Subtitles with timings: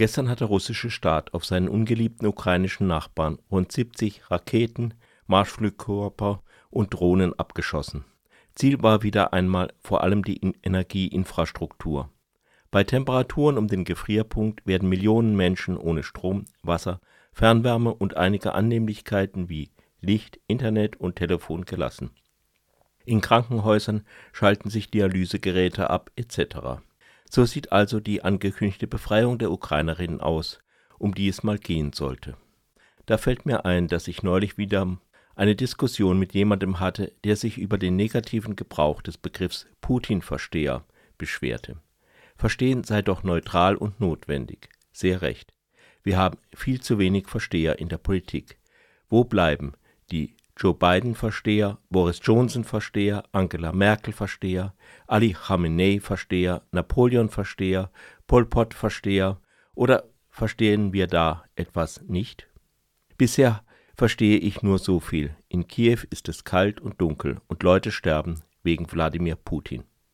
[0.00, 4.94] Gestern hat der russische Staat auf seinen ungeliebten ukrainischen Nachbarn rund 70 Raketen,
[5.26, 8.06] Marschflugkörper und Drohnen abgeschossen.
[8.54, 12.08] Ziel war wieder einmal vor allem die Energieinfrastruktur.
[12.70, 17.02] Bei Temperaturen um den Gefrierpunkt werden Millionen Menschen ohne Strom, Wasser,
[17.34, 19.68] Fernwärme und einige Annehmlichkeiten wie
[20.00, 22.10] Licht, Internet und Telefon gelassen.
[23.04, 26.80] In Krankenhäusern schalten sich Dialysegeräte ab etc.
[27.32, 30.58] So sieht also die angekündigte Befreiung der Ukrainerinnen aus,
[30.98, 32.36] um die es mal gehen sollte.
[33.06, 34.98] Da fällt mir ein, dass ich neulich wieder
[35.36, 40.84] eine Diskussion mit jemandem hatte, der sich über den negativen Gebrauch des Begriffs Putin-Versteher
[41.18, 41.76] beschwerte.
[42.36, 44.68] Verstehen sei doch neutral und notwendig.
[44.92, 45.54] Sehr recht.
[46.02, 48.58] Wir haben viel zu wenig Versteher in der Politik.
[49.08, 49.74] Wo bleiben
[50.10, 54.74] die Joe Biden-Versteher, Boris Johnson-Versteher, Angela Merkel-Versteher,
[55.06, 57.90] Ali Khamenei-Versteher, Napoleon-Versteher,
[58.26, 59.40] Pol Pot-Versteher
[59.74, 62.46] oder verstehen wir da etwas nicht?
[63.16, 63.64] Bisher
[63.96, 65.34] verstehe ich nur so viel.
[65.48, 69.84] In Kiew ist es kalt und dunkel und Leute sterben wegen Wladimir Putin.